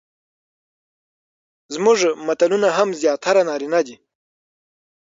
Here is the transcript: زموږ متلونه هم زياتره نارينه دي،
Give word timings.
زموږ 1.75 1.99
متلونه 2.27 2.69
هم 2.77 2.89
زياتره 3.01 3.41
نارينه 3.49 3.79
دي، 3.87 3.95